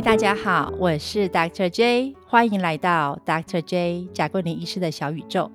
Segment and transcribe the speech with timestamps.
[0.00, 1.68] 大家好，我是 Dr.
[1.68, 3.60] J，欢迎来到 Dr.
[3.60, 5.50] J 贾桂林医师的小宇宙。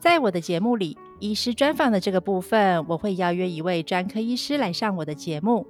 [0.00, 5.66] 在我的节目里，医师专访的这个部分，我会邀约一位专科医师来上我的节目，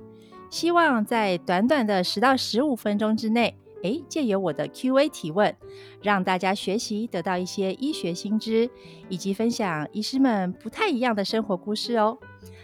[0.48, 5.54] 希望在短短的十到十五分钟之内，诶，借由我的 Q&A 提问，
[6.01, 8.71] 让大家学习得到一些医学新知，
[9.08, 12.17] 以及分享医师们不太一样的生活故事哦。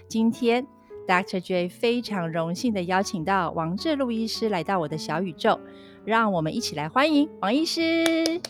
[0.09, 0.64] 今天。
[1.07, 1.39] Dr.
[1.39, 5.60] J 非常荣幸的邀请到王志路医师来到我的小宇宙，
[6.02, 8.41] 让我们一起来欢迎王医师。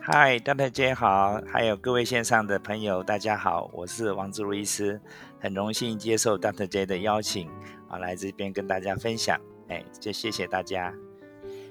[0.00, 0.70] 嗨，Dr.
[0.70, 5.00] J 好，还有各位线上的朋友，大家好，我是王志路医师，
[5.40, 6.66] 很荣幸接受 Dr.
[6.66, 7.48] J 的邀请
[7.88, 9.40] 啊，来这边跟大家分享。
[9.68, 10.94] 哎，就谢谢大家，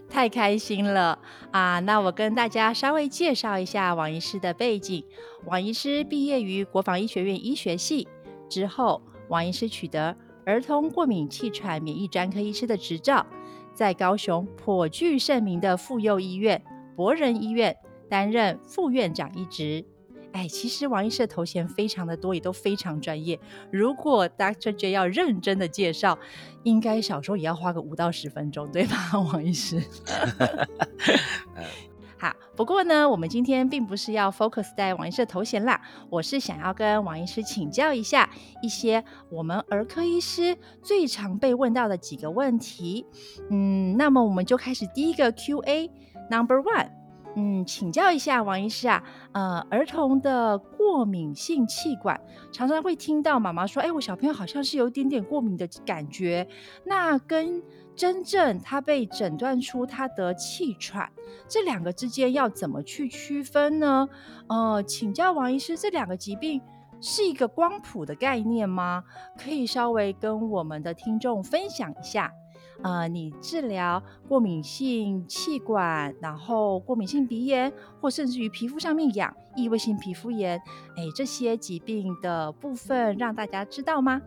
[0.09, 1.17] 太开心了
[1.51, 1.79] 啊！
[1.79, 5.05] 那我跟大家稍微介绍一下王医师的背景。
[5.45, 8.05] 王医师毕业于国防医学院医学系
[8.49, 9.01] 之后。
[9.29, 13.25] 王医师取得儿童过敏气喘免疫专科医师的执照，
[13.73, 16.63] 在高雄颇具盛名的妇幼医院
[16.95, 17.75] 博仁医院
[18.09, 19.85] 担任副院长一职。
[20.33, 23.39] 哎，其实王医师的头衔非常的多，也都非常专业。
[23.71, 24.73] 如果 Dr.
[24.73, 26.17] J 要认真的介绍，
[26.63, 29.79] 应该少说也要花个五到十分钟，对吧，王医师？
[32.23, 38.29] 好，不过呢，我们今天并不是要 focus 在王医师的头衔啦，我是想要跟王医师请教一下
[38.61, 43.05] 一些我们儿科医师最常被问到的几个问题。
[43.51, 45.91] 嗯，那么我们就开始第一个 Q&A
[46.31, 46.91] number one。
[47.35, 52.21] 嗯，请教一下王医师啊，呃，儿童的过敏性气管
[52.53, 56.47] 常常会听到妈妈说，哎，我小朋友好像是有一点点过敏的感觉，
[56.85, 57.61] 那跟
[57.95, 61.11] 真正他被诊断出他得气喘，
[61.47, 64.07] 这两个之间要怎么去区分呢？
[64.47, 66.61] 呃，请教王医师，这两个疾病
[66.99, 69.03] 是一个光谱的概念吗？
[69.37, 72.31] 可以稍微跟我们的听众分享一下。
[72.81, 77.71] 呃，你治疗过敏性气管，然后过敏性鼻炎，
[78.01, 80.59] 或甚至于皮肤上面痒、异位性皮肤炎，
[80.97, 84.21] 哎，这些疾病的部分，让大家知道吗？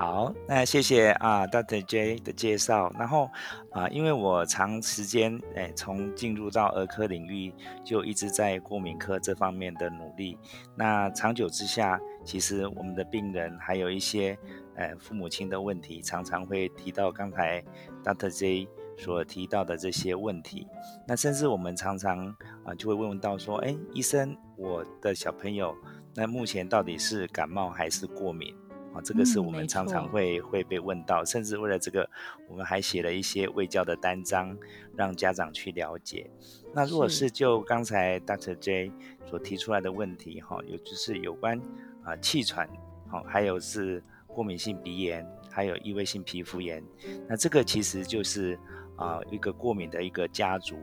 [0.00, 1.84] 好，那谢谢啊，Dr.
[1.84, 2.90] J 的介绍。
[2.98, 3.30] 然后
[3.70, 7.52] 啊，因为我长时间诶，从进入到儿科领域，
[7.84, 10.38] 就一直在过敏科这方面的努力。
[10.74, 14.38] 那长久之下，其实我们的病人还有一些
[14.74, 17.62] 呃父母亲的问题，常常会提到刚才
[18.02, 18.30] Dr.
[18.30, 20.66] J 所提到的这些问题。
[21.06, 22.26] 那甚至我们常常
[22.64, 25.76] 啊，就会问到说，哎，医生，我的小朋友
[26.14, 28.56] 那目前到底是感冒还是过敏？
[28.92, 32.08] 啊，这个是我们常常会会被问到，甚至为了这个，
[32.48, 34.56] 我们还写了一些卫教的单章，
[34.96, 36.28] 让家长去了解。
[36.74, 38.54] 那如果是就刚才 Dr.
[38.56, 38.92] J
[39.24, 41.60] 所提出来的问题，哈，有就是有关
[42.02, 42.68] 啊气喘，
[43.08, 46.82] 好，还有是过敏性鼻炎，还有异位性皮肤炎，
[47.28, 48.58] 那这个其实就是
[48.96, 50.76] 啊一个过敏的一个家族，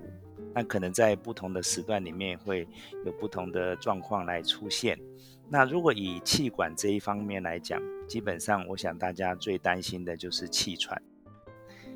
[0.53, 2.66] 那可能在不同的时段里面会
[3.06, 4.97] 有不同的状况来出现。
[5.50, 11.02] 那如果以气管这一方面来讲，基本上我想大家最担心的就是气喘。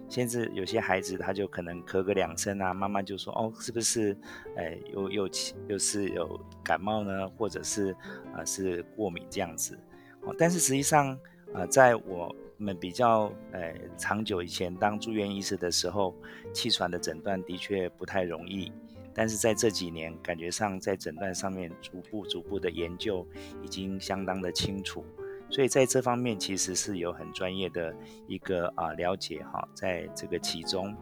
[0.10, 4.18] 甚至有些孩子他就可能咳个两声啊，妈妈就说哦，是不是，
[4.58, 7.96] 呃，又又气又是有感冒呢，或者是
[8.36, 9.80] 啊是过敏这样子。
[10.24, 11.18] 哦，但是实际上
[11.54, 16.14] 啊，在我们比较呃长久以前当住院医师的时候，
[16.54, 18.70] 气喘的诊断的确不太容易。
[19.14, 23.28] 但是在这几年，感觉上在诊断上面逐步逐步的研究
[23.62, 25.06] 已经相当的清楚，
[25.50, 27.96] 所以在这方面其实是有很专业的
[28.28, 30.96] 一个啊了解哈，在这个其中，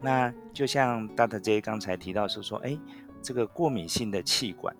[0.00, 1.40] 那就像 Dr.
[1.40, 2.78] J 刚才提到是说，哎，
[3.20, 4.74] 这个过敏性的气管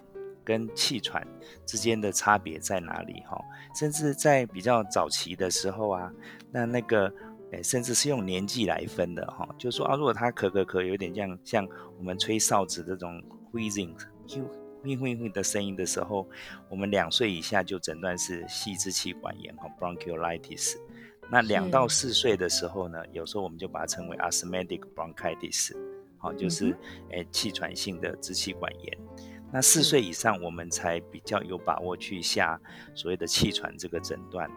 [0.45, 1.27] 跟气喘
[1.67, 3.39] 之间的差别在哪里哈？
[3.75, 6.13] 甚至在比较早期的时候啊，
[6.51, 7.13] 那那个。
[7.53, 11.69] 哎，甚至是用年纪来分的哈，就是说啊，如果他咳咳咳，有点像像
[11.99, 13.95] 我们吹哨子这种 wheezing、
[14.27, 16.27] 呼呼呼的声音的时候，
[16.69, 20.77] 我们两岁以下就诊断是细支气管炎哈 （bronchiolitis）。
[21.31, 25.73] 那两到四岁的时候呢，有时候我们就把它称为 asthmatic bronchitis，
[26.19, 26.77] 好，就是
[27.13, 28.99] 哎气喘性的支气管炎。
[29.53, 32.59] 那四岁以上，我们才比较有把握去下
[32.95, 34.51] 所谓的气喘这个诊断。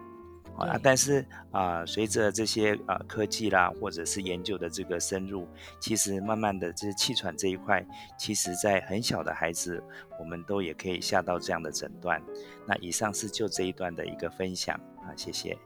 [0.57, 5.47] 啊，但是啊，随着这些啊科技啦，或者是研究的这个深入，
[5.79, 7.85] 其实慢慢的，这气喘这一块，
[8.17, 9.83] 其实在很小的孩子，
[10.19, 12.21] 我们都也可以下到这样的诊断。
[12.65, 15.57] 那以上是就这一段的一个分享啊，谢谢。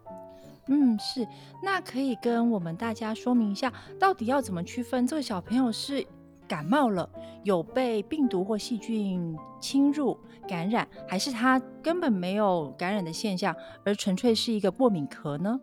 [0.68, 1.28] 嗯，是，
[1.64, 6.06] 那可以跟我们大家说明一下，到底要怎么区分这个小朋友是？
[6.50, 7.08] 感冒了，
[7.44, 10.18] 有被病毒或细菌侵入
[10.48, 13.56] 感染，还是他根本没有感染的现象，
[13.86, 15.60] 而纯粹是一个过敏咳呢？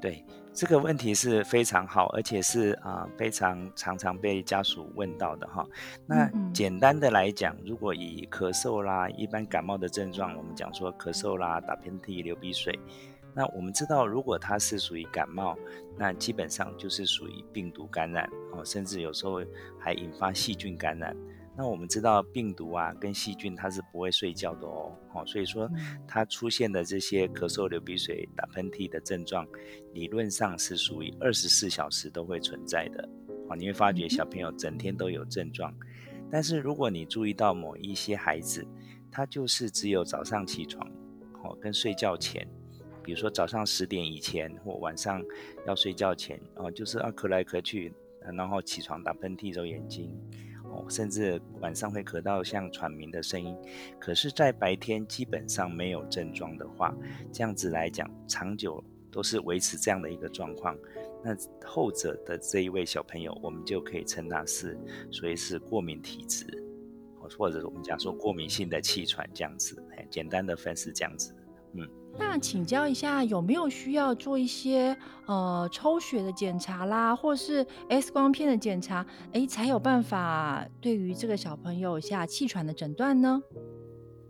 [0.00, 5.64] 对这个问题是非常好，而且是啊非常常常被家属问到的哈。
[6.06, 12.78] 那简单的来讲，如果以咳嗽啦、一般感冒的症状，我们讲说咳嗽啦、打喷嚏、流鼻水，
[13.34, 15.56] 那我们知道，如果它是属于感冒，
[15.96, 19.42] 那基本上就是属于病毒感染哦，甚至有时候
[19.78, 21.16] 还引发细菌感染。
[21.54, 25.70] 那我们知道病毒啊跟细菌它是不会睡觉的哦，哦，所以说
[26.06, 29.46] 它出现的这些咳嗽、流鼻水、打喷嚏的症状，
[29.92, 33.08] 理论上是属于二十四小时都会存在的，
[33.48, 35.22] 哦，你会发觉小朋友整天都有。
[35.26, 35.72] 症状，
[36.30, 38.66] 但是如果你注意到某一些孩子，
[39.10, 40.86] 他就是只有早上起床，
[41.42, 42.46] 哦，跟睡觉前，
[43.02, 45.22] 比如说早上十点以前或晚上
[45.66, 47.92] 要睡觉前，哦，就是啊咳来咳去，
[48.36, 50.10] 然后起床打喷嚏揉眼睛
[50.64, 50.84] 哦。
[50.88, 53.56] 甚至晚上会咳到像喘鸣的声音，
[53.98, 56.94] 可是，在白天基本上没有症状的话，
[57.32, 60.76] 这样子来讲，长久都是维持这样的一个状况。
[61.24, 64.76] 那后者的这一位小朋友，我们就可以称他是，
[65.10, 66.46] 所以是过敏体质，
[67.38, 69.80] 或者我们讲说过敏性的气喘这样子。
[70.10, 71.32] 简单的分是这样子，
[71.74, 71.88] 嗯。
[72.18, 74.94] 那请教一下，有没有需要做一些
[75.26, 83.40] 呃抽血的检查啦，或是 X 光片的检查，哎，才有办法对于这个小朋友下气喘的诊断呢？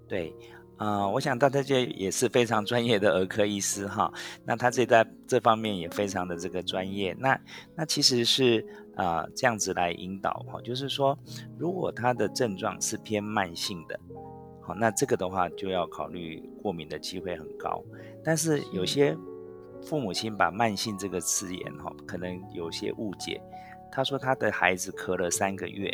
[0.06, 0.32] 对，
[0.76, 4.12] 呃，我想大家这也是非常专业的儿科医师哈，
[4.44, 7.12] 那他这在这方面也非常的这个专业。
[7.18, 7.36] 那
[7.74, 11.18] 那其实是啊这样子来引导哈，就是说
[11.58, 13.98] 如果他的症状是偏慢性的。
[14.62, 17.82] 好，那这个的话就要考虑过敏的机会很高，
[18.22, 19.16] 但是有些
[19.82, 23.42] 父母亲把慢性这个字眼哈，可能有些误解。
[23.90, 25.92] 他说他的孩子咳了三个月，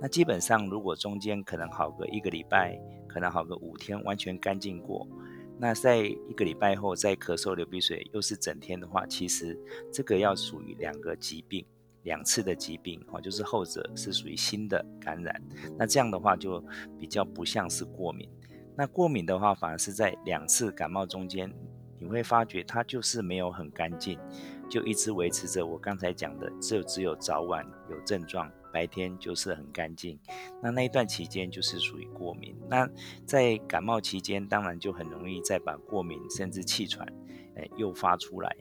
[0.00, 5.06] 那基本上如果中间可能好个一个礼拜，可能好个五天，完全干净过，
[5.58, 9.56] 那在一个礼拜后再咳嗽流鼻水又是整天的话，其实
[9.92, 11.64] 这个要属于两个疾病。
[12.04, 15.42] 两次的疾病哦，就是后者是属于新的感染，
[15.76, 16.62] 那这样的话就
[16.98, 18.28] 比较不像是过敏。
[18.76, 21.52] 那过敏的话，反而是在两次感冒中间，
[21.98, 24.18] 你会发觉它就是没有很干净，
[24.68, 30.16] 就一直维持着我刚才讲的，只有只有早晚有症状，白天就是很干净。
[30.62, 32.56] 那那一段期间就是属于过敏。
[32.68, 32.88] 那
[33.26, 37.04] 在感冒期间，当然就很容易再把过敏甚至气喘，
[37.56, 38.56] 诶诱发出来。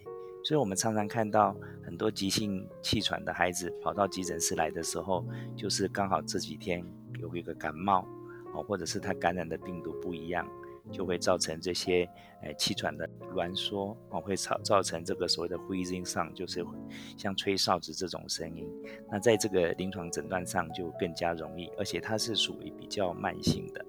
[0.47, 1.53] 所以，我们常常看到
[1.83, 5.25] 很多急性气喘的孩子跑到急诊室来的时候，
[5.57, 6.81] 就是刚好这几天
[7.19, 8.07] 有一个感冒，
[8.53, 10.47] 哦，或者是他感染的病毒不一样。
[10.89, 12.07] 就会造成这些
[12.43, 13.05] 诶气喘的
[13.35, 16.65] 挛缩哦，会造造成这个所谓的 wheezing sound，就是
[17.17, 18.65] 像吹哨子这种声音。
[19.11, 23.85] 那在这个临床诊断上就更加容易，而且它是属于比较慢性的。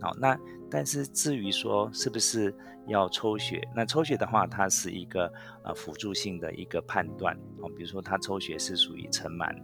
[0.00, 0.38] 好，那
[0.70, 2.54] 但是至于说是不是
[2.86, 5.32] 要抽血，那抽血的话，它是一个
[5.64, 9.54] 呃辅助性的一个判断哦，比如说他抽血是属于尘螨，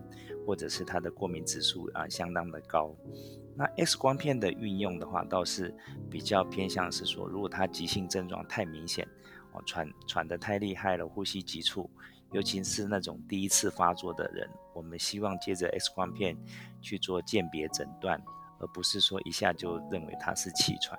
[0.46, 2.94] 或者是他的过敏指数啊相当的高。
[3.56, 5.72] 那 X 光片的运用的话，倒是
[6.10, 9.06] 比较偏向是说，如果他急性症状太明显，
[9.52, 11.88] 哦，喘喘得太厉害了，呼吸急促，
[12.32, 16.36] 尤其是那种第一次发作的人，我们希望借着 X 光片
[16.82, 18.20] 去做鉴别诊断，
[18.64, 20.98] 而不是说一下就认为他是气喘，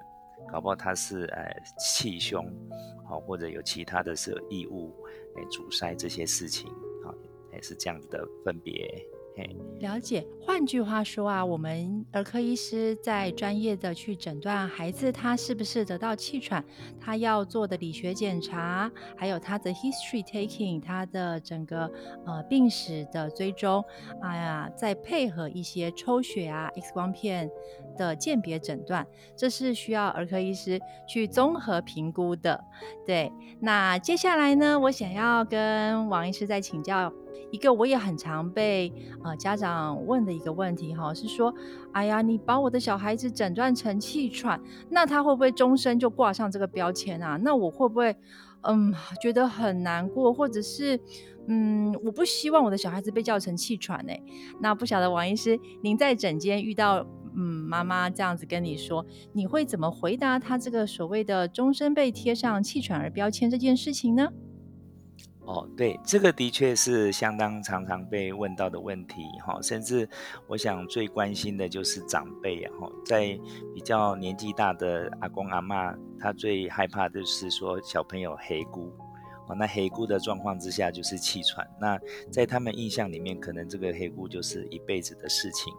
[0.51, 2.45] 搞不好他是呃气胸，
[3.09, 4.95] 好或者有其他的是异物
[5.35, 6.71] 哎阻塞这些事情，
[7.03, 7.11] 好，
[7.53, 9.03] 也是这样子的分别。
[9.79, 16.63] 了解，换句话说啊，我们儿科医师在专业的去诊断孩子他是不是得到气喘，
[16.99, 21.91] 他要做的理学检查，还有他的 history taking，他的整个
[22.25, 23.83] 呃病史的追踪，
[24.21, 27.49] 哎呀，再配合一些抽血啊、X 光片
[27.97, 32.63] 的鉴别诊断，这是需要儿科医师去综合评估的。
[33.05, 37.11] 对，那接下来呢，我想要跟王医师再请教。
[37.51, 38.91] 一个我也很常被
[39.23, 41.53] 呃家长问的一个问题哈，是说，
[41.93, 47.37] 哎呀，你把我的小孩子诊断成气喘，那他会不会终身就挂上这个标签啊？
[47.41, 48.15] 那我会不会
[48.63, 50.99] 嗯觉得很难过，或者是
[51.47, 54.13] 嗯我不希望我的小孩子被叫成气喘呢？
[54.59, 64.29] 那不晓得王医师，您在诊间遇到嗯妈妈这样子跟你说，你会怎么回答他这个所谓的终身被贴上气喘儿标签这件事情呢？
[65.45, 70.09] 哦，对，这个的确是相当常常被问到的问题，哈，甚至
[70.47, 73.39] 我想最关心的就是长辈啊，哈，在
[73.71, 78.91] 比较年纪大的阿公阿妈，他最害怕就是说小朋友黑姑，
[79.47, 81.99] 哦，那黑姑的状况之下就是气喘，那
[82.31, 85.71] 在他们印象里面，可能这个黑姑就是一辈子的事情，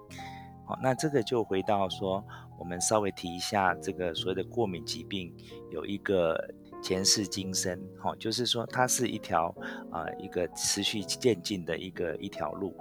[0.65, 2.25] 好，那这个就回到说，
[2.57, 5.35] 我们稍微提一下这个所谓的过敏疾病
[5.73, 6.55] 有一个。
[6.87, 9.53] 前世今生，哈，就是说它是一条
[9.91, 12.73] 啊一个持续渐进的一个一条路。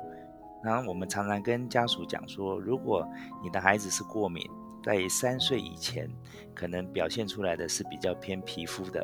[0.63, 3.03] 然后我们常常跟家属讲说，如果
[3.41, 4.47] 你的孩子是过敏，
[4.83, 6.07] 在三岁以前，
[6.53, 9.03] 可能表现出来的是比较偏皮肤的。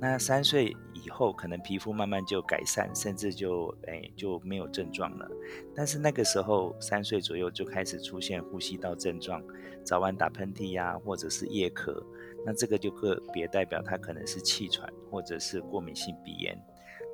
[0.00, 5.28] 那三岁以后，可能皮肤慢慢就改善，甚至就诶就没有症状了。
[5.74, 9.42] 但是那个时候，三岁左右就开始出现呼吸道症状，
[9.84, 12.02] 早晚打喷嚏呀，或者是夜咳。
[12.46, 16.56] 那这个就个别代表他可能是气喘，或者是过敏性鼻炎。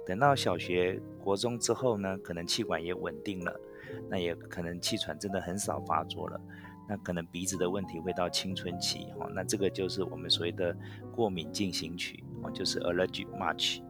[0.06, 3.60] 等到小学、国中之后呢，可能气管也稳定了，
[4.10, 6.38] 那也可能气喘真的很少发作了。
[6.88, 10.76] 那可能鼻子的问题会到青春期哈，那这个就是我们所谓的
[11.14, 13.80] 过敏进行曲哦，就是 allergic march。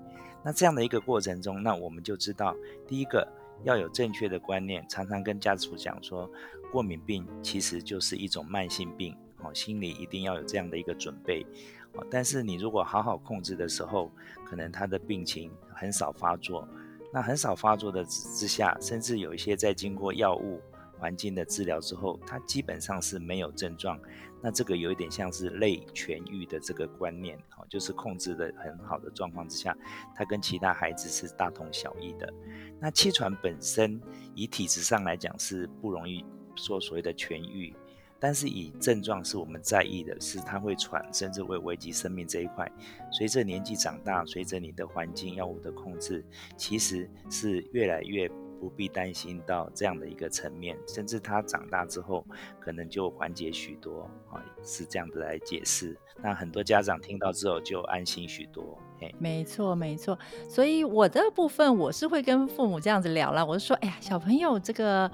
[0.45, 2.55] 那这样的一个过程中，那我们就知道，
[2.87, 3.27] 第一个
[3.65, 6.31] 要有正确的观念，常常跟家属讲说，
[6.71, 11.47] 过敏病其实就是一种慢性病哦，心里一定要有这样的一个准备
[11.95, 12.07] 哦。
[12.11, 14.11] 但是你如果好好控制的时候，
[14.45, 16.69] 可能他的病情很少发作，
[17.13, 20.61] 那很少发作的之下，甚至有一些在经过药物。
[20.99, 23.99] 环境的治疗之后，他基本上是没有症状。
[24.41, 29.77] 那这个有一点像是类痊愈的这个观念，哦，就是控制的很好的状况之下，
[30.15, 32.33] 他跟其他孩子是大同小异的。
[32.79, 34.01] 那气喘本身
[34.37, 37.75] 以体质上来讲是不容易说所谓的痊愈，
[38.23, 42.71] 但是以症状是我们在意的，是他会喘，甚至会危及生命这一块。
[43.11, 46.25] 随着年纪长大，随着你的环境药物的控制，
[46.57, 48.31] 其实是越来越。
[48.63, 52.25] 不必担心到这样的一个层面，甚至他长大之后
[52.61, 55.99] 可能就缓解许多啊，是这样子来解释。
[56.23, 58.79] 那很多家长听到之后就安心许多。
[59.19, 60.19] 没错，没错。
[60.49, 65.11] 所以我的部分我是会跟父母这样子聊了，我是说，哎呀，小朋友这个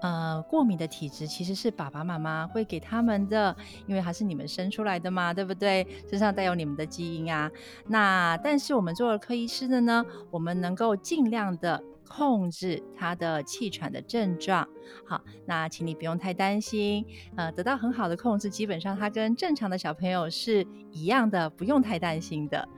[0.00, 3.56] 呃过敏的体质其实是爸爸妈妈会给他们的，
[3.86, 5.86] 因为还是你们生出来的嘛，对不对？
[6.10, 7.50] 身上带有你们的基因啊。
[7.86, 11.82] 那但是我们做儿科医师的呢，我们能够尽量的。
[12.14, 14.68] 控制他的气喘的症状，
[15.06, 22.68] 好，那请你不用太担心，呃，得到很好的控制，基本上他跟正常的小朋友是一样的，不用太担心的。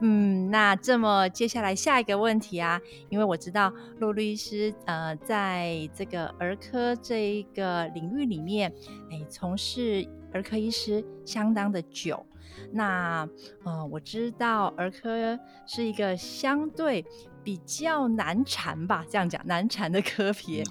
[0.00, 8.72] 嗯，那这么接下来下一个问题啊，因为我知道陆律师呃，在这个儿科这一个领域里面，
[9.10, 12.24] 哎，从事儿科医师相当的久，
[12.72, 13.28] 那
[13.64, 17.04] 呃，我知道儿科是一个相对。
[17.46, 20.64] 比较难缠吧，这样讲难缠的科别，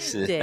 [0.00, 0.40] 是，对，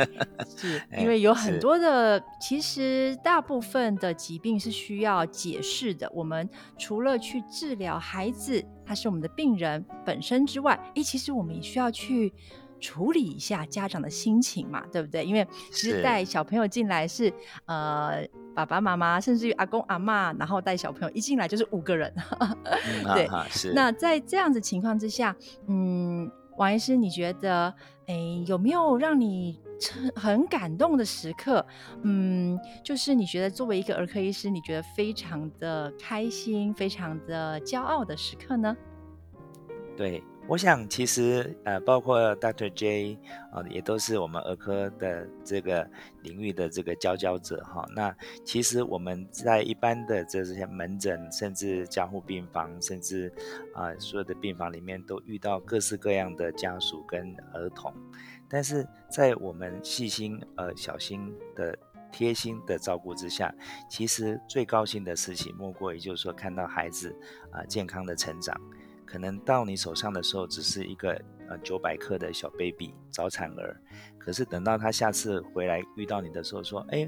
[0.55, 6.07] 是 因为有很多的，其实大部分的疾病是需要解释的。
[6.13, 6.47] 我们
[6.77, 12.31] 除了去治疗孩子，他是我们的病人本身之外，哎，其实我们也需要去。
[12.83, 15.23] 处理一下家长的心情嘛，对不对？
[15.23, 17.31] 因为其实带小朋友进来是
[17.65, 22.13] 呃爸爸妈妈，甚至于阿公阿妈，然后带小朋友一进来就是五个人，
[23.15, 23.71] 对，是。
[23.73, 25.33] 那在这样子情况之下，
[25.67, 27.73] 嗯，王医师，你觉得
[28.07, 29.61] 哎有没有让你
[30.13, 31.65] 很感动的时刻？
[32.01, 38.75] 嗯，就是你觉得作为一个儿科医师，你觉得非常的开心、非常的骄傲的时刻呢？
[39.95, 40.21] 对。
[40.45, 42.69] 我想，其实呃，包括 Dr.
[42.73, 43.17] J
[43.49, 45.89] 啊，也都是我们儿科的这个
[46.21, 47.87] 领域的这个佼佼者哈。
[47.95, 53.33] 那其实我们在一般的这些门诊，甚至加护病房，甚至
[53.73, 57.93] 啊所有的病房里面，都遇到各式各样的家属跟儿童。
[58.49, 61.75] 但是在我们细心呃小心的
[62.11, 63.55] 贴心的照顾之下，
[63.89, 67.15] 其实最高兴的事情，莫过于就是说看到孩子
[67.49, 68.59] 啊健康的成长。
[69.13, 71.11] 可能到你手上的时候，只是一个
[71.47, 73.79] 呃九百克的小 baby 早产儿，
[74.17, 77.07] 可是等到他下次回来遇到你的时候，说：“哎，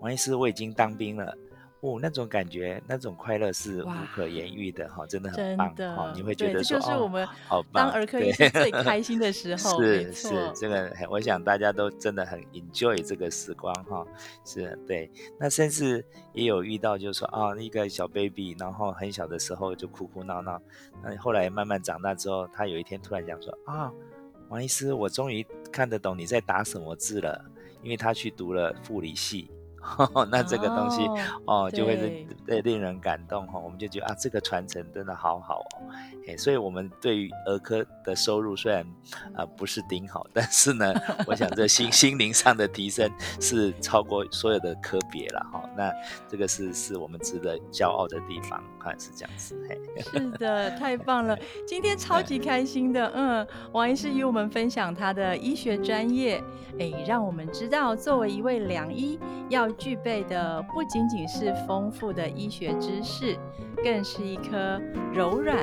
[0.00, 1.34] 王医师，我已经当兵了。”
[1.80, 6.12] 哦，那种感觉，那种快乐是无可言喻的哈，真的很棒哈。
[6.16, 9.80] 你会觉得说，哦，好棒，当儿科医生最 开心的时候。
[9.80, 14.04] 是是，这个我想大家都真的很 enjoy 这个时光哈。
[14.44, 15.10] 是，对。
[15.38, 20.60] 那甚至也有遇到，就是说啊，一个小 baby，然后很小的时候就哭哭闹闹，
[21.04, 23.92] 那后来慢慢长大之后，他有一天突然讲说啊，
[24.48, 27.44] 王医师，我终于看得懂你在打什么字了，
[27.82, 29.50] 因为他去读了护理系。
[30.30, 31.06] 那这个东西
[31.46, 33.58] 哦，就会是对令人感动哈。
[33.58, 35.88] 我们就觉得啊，这个传承真的好好哦。
[36.28, 38.84] 哎，所以我们对于儿科的收入虽然
[39.34, 40.92] 啊不是顶好，但是呢，
[41.26, 45.62] 我想这心 心灵上的提升是超过所有的科别了哈。
[45.76, 45.92] 那
[46.28, 49.56] 这个是是我们值得骄傲的地方，看是这样子。
[49.68, 53.06] 嘿是的，太 棒了，今天超级开心的。
[53.14, 56.42] 嗯，王医师与我们分享他的医学专业，
[56.80, 59.16] 哎，让我们知道作为一位良医
[59.48, 59.70] 要。
[59.78, 63.36] 具备的不仅仅是丰富的医学知识，
[63.82, 64.80] 更是一颗
[65.12, 65.56] 柔软。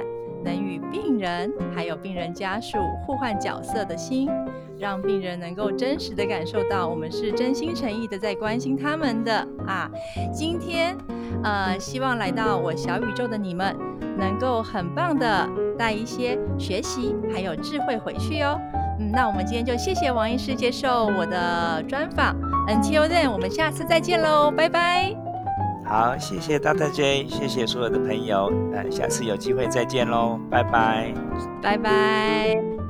[0.45, 4.29] 能与病人还有病人家属互换角色的心，
[4.77, 9.89] 让病人能够真实的感受到我们是真心诚意的在关心他们的啊。
[10.33, 10.97] 今天，
[11.45, 13.73] 呃，希望来到我小宇宙的你们，
[14.17, 18.59] 能够很棒的带一些学习还有智慧回去哦。
[19.03, 22.35] 嗯，那我们今天就谢谢王医师接受我的专访。
[22.67, 25.13] Until then，我们下次再见喽，拜拜。
[25.85, 31.13] 好，谢谢大特 J，谢谢所有的朋友，嗯，下次有机会再见喽，拜拜，
[31.61, 32.82] 拜拜。